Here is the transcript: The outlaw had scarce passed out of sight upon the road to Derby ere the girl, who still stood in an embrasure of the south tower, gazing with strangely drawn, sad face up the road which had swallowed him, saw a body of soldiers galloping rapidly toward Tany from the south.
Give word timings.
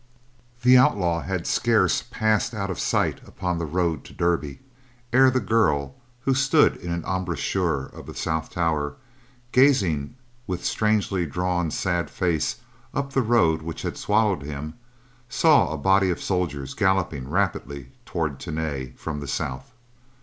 The 0.63 0.79
outlaw 0.79 1.21
had 1.21 1.45
scarce 1.45 2.01
passed 2.01 2.55
out 2.55 2.71
of 2.71 2.79
sight 2.79 3.21
upon 3.27 3.59
the 3.59 3.67
road 3.67 4.03
to 4.05 4.13
Derby 4.13 4.59
ere 5.13 5.29
the 5.29 5.39
girl, 5.39 5.93
who 6.21 6.33
still 6.33 6.71
stood 6.71 6.77
in 6.81 6.91
an 6.91 7.05
embrasure 7.05 7.85
of 7.85 8.07
the 8.07 8.15
south 8.15 8.49
tower, 8.49 8.95
gazing 9.51 10.15
with 10.47 10.65
strangely 10.65 11.27
drawn, 11.27 11.69
sad 11.69 12.09
face 12.09 12.61
up 12.95 13.13
the 13.13 13.21
road 13.21 13.61
which 13.61 13.83
had 13.83 13.95
swallowed 13.95 14.41
him, 14.41 14.73
saw 15.29 15.71
a 15.71 15.77
body 15.77 16.09
of 16.09 16.19
soldiers 16.19 16.73
galloping 16.73 17.29
rapidly 17.29 17.91
toward 18.03 18.39
Tany 18.39 18.93
from 18.97 19.19
the 19.19 19.27
south. 19.27 19.71